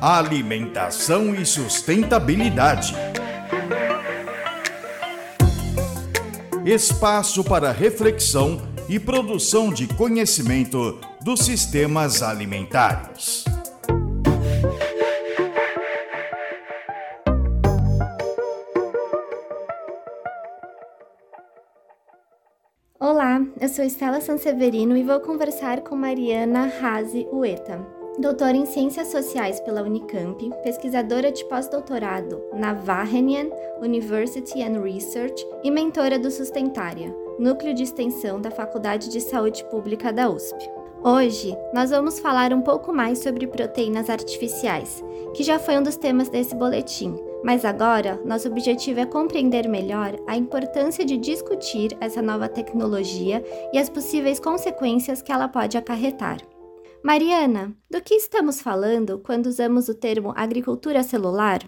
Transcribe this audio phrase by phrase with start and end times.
[0.00, 2.94] Alimentação e sustentabilidade.
[6.66, 13.44] Espaço para reflexão e produção de conhecimento dos sistemas alimentares.
[23.00, 29.08] Olá, eu sou Estela Sanseverino e vou conversar com Mariana Razi Ueta doutora em Ciências
[29.08, 33.50] Sociais pela Unicamp, pesquisadora de pós-doutorado na Wageningen
[33.82, 40.12] University and Research e mentora do Sustentária, núcleo de extensão da Faculdade de Saúde Pública
[40.12, 40.56] da USP.
[41.04, 45.04] Hoje, nós vamos falar um pouco mais sobre proteínas artificiais,
[45.34, 47.14] que já foi um dos temas desse boletim,
[47.44, 53.78] mas agora nosso objetivo é compreender melhor a importância de discutir essa nova tecnologia e
[53.78, 56.38] as possíveis consequências que ela pode acarretar.
[57.02, 61.60] Mariana, do que estamos falando quando usamos o termo agricultura celular?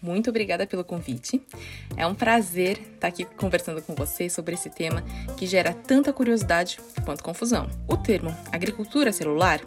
[0.00, 1.42] Muito obrigada pelo convite.
[1.96, 5.02] É um prazer estar aqui conversando com você sobre esse tema
[5.36, 7.68] que gera tanta curiosidade quanto confusão.
[7.88, 9.60] O termo agricultura celular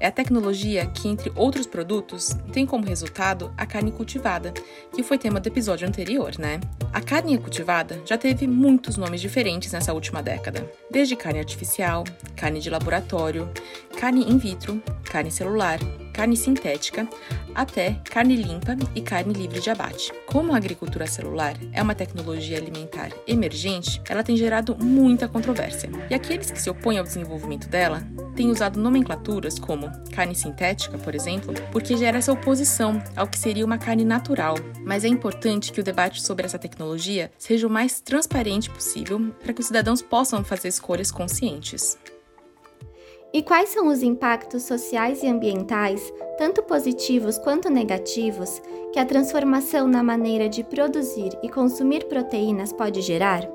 [0.00, 4.52] é a tecnologia que, entre outros produtos, tem como resultado a carne cultivada,
[4.94, 6.60] que foi tema do episódio anterior, né?
[6.92, 12.04] A carne cultivada já teve muitos nomes diferentes nessa última década, desde carne artificial,
[12.36, 13.50] carne de laboratório,
[13.98, 15.78] carne in vitro, carne celular,
[16.12, 17.08] carne sintética,
[17.58, 20.12] até carne limpa e carne livre de abate.
[20.26, 25.90] Como a agricultura celular é uma tecnologia alimentar emergente, ela tem gerado muita controvérsia.
[26.08, 31.16] E aqueles que se opõem ao desenvolvimento dela têm usado nomenclaturas como carne sintética, por
[31.16, 34.54] exemplo, porque gera essa oposição ao que seria uma carne natural.
[34.84, 39.52] Mas é importante que o debate sobre essa tecnologia seja o mais transparente possível para
[39.52, 41.98] que os cidadãos possam fazer escolhas conscientes.
[43.32, 49.86] E quais são os impactos sociais e ambientais, tanto positivos quanto negativos, que a transformação
[49.86, 53.46] na maneira de produzir e consumir proteínas pode gerar?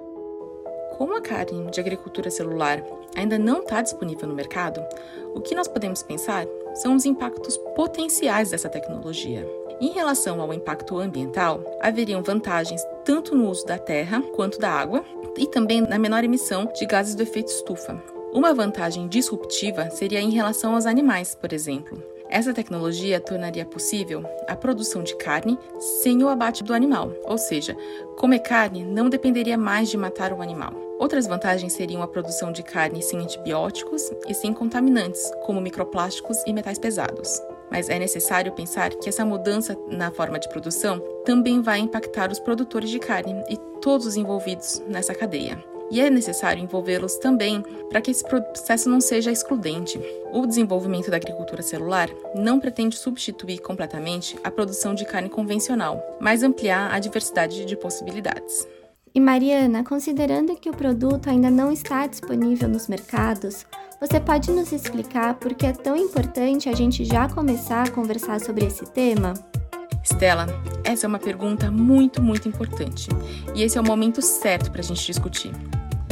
[0.95, 2.83] Como a carne de agricultura celular
[3.15, 4.79] ainda não está disponível no mercado,
[5.33, 9.43] o que nós podemos pensar são os impactos potenciais dessa tecnologia.
[9.81, 15.03] Em relação ao impacto ambiental, haveriam vantagens tanto no uso da terra quanto da água
[15.35, 18.01] e também na menor emissão de gases do efeito estufa,
[18.33, 22.01] uma vantagem disruptiva seria em relação aos animais, por exemplo.
[22.29, 25.57] Essa tecnologia tornaria possível a produção de carne
[26.01, 27.77] sem o abate do animal, ou seja,
[28.17, 30.73] comer carne não dependeria mais de matar o animal.
[30.97, 36.53] Outras vantagens seriam a produção de carne sem antibióticos e sem contaminantes, como microplásticos e
[36.53, 37.39] metais pesados.
[37.69, 42.39] Mas é necessário pensar que essa mudança na forma de produção também vai impactar os
[42.39, 48.01] produtores de carne e todos os envolvidos nessa cadeia e é necessário envolvê-los também para
[48.01, 50.01] que esse processo não seja excludente.
[50.33, 56.41] O desenvolvimento da agricultura celular não pretende substituir completamente a produção de carne convencional, mas
[56.41, 58.67] ampliar a diversidade de possibilidades.
[59.13, 63.63] E Mariana, considerando que o produto ainda não está disponível nos mercados,
[64.01, 68.41] você pode nos explicar por que é tão importante a gente já começar a conversar
[68.41, 69.35] sobre esse tema?
[70.03, 70.47] Stella,
[70.83, 73.09] essa é uma pergunta muito, muito importante
[73.53, 75.53] e esse é o momento certo para a gente discutir.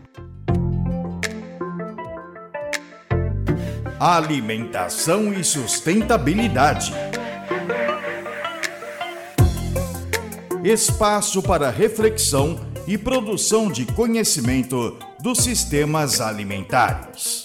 [3.98, 6.92] Alimentação e sustentabilidade.
[10.64, 17.42] Espaço para reflexão e produção de conhecimento dos sistemas alimentares.